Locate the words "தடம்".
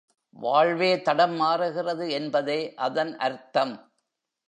1.01-1.35